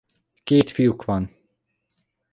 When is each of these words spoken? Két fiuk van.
Két 0.43 0.69
fiuk 0.71 1.03
van. 1.05 1.35